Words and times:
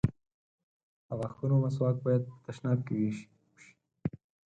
د 1.07 1.09
غاښونو 1.19 1.55
مسواک 1.63 1.97
بايد 2.05 2.23
په 2.31 2.35
تشناب 2.45 2.79
کې 2.87 2.95
وشي. 3.01 3.27